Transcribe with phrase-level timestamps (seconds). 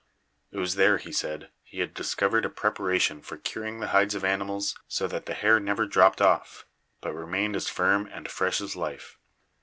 [0.49, 4.23] It was there, he said, he had discovered a preparation for curing the hides of
[4.25, 6.65] animals so that the hair never dropped off,
[7.01, 9.19] but remained as firm and fresh as life.